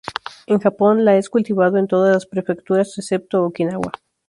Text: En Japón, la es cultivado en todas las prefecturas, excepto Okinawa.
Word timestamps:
En 0.47 0.59
Japón, 0.59 1.05
la 1.05 1.15
es 1.17 1.29
cultivado 1.29 1.77
en 1.77 1.85
todas 1.85 2.11
las 2.11 2.25
prefecturas, 2.25 2.97
excepto 2.97 3.43
Okinawa. 3.43 3.91